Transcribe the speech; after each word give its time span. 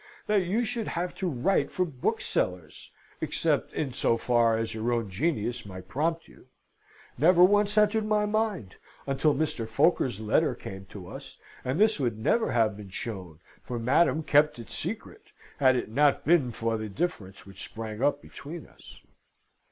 that 0.25 0.43
you 0.45 0.65
should 0.65 0.87
have 0.87 1.13
to 1.13 1.29
write 1.29 1.69
for 1.69 1.85
booksellers 1.85 2.89
(except 3.21 3.71
in 3.71 3.93
so 3.93 4.17
far 4.17 4.57
as 4.57 4.73
your 4.73 4.91
own 4.91 5.11
genius 5.11 5.63
might 5.63 5.87
prompt 5.87 6.27
you), 6.27 6.47
never 7.19 7.43
once 7.43 7.77
entered 7.77 8.03
my 8.07 8.25
mind, 8.25 8.73
until 9.05 9.35
Mr. 9.35 9.69
Foker's 9.69 10.19
letter 10.19 10.55
came 10.55 10.87
to 10.87 11.05
us, 11.07 11.37
and 11.63 11.79
this 11.79 11.99
would 11.99 12.17
never 12.17 12.51
have 12.51 12.75
been 12.75 12.89
shown 12.89 13.39
for 13.61 13.77
Madam 13.77 14.23
kept 14.23 14.57
it 14.57 14.71
secret 14.71 15.27
had 15.59 15.75
it 15.75 15.91
not 15.91 16.25
been 16.25 16.51
for 16.51 16.77
the 16.79 16.89
difference 16.89 17.45
which 17.45 17.63
sprang 17.63 18.01
up 18.01 18.23
between 18.23 18.65
us. 18.65 19.03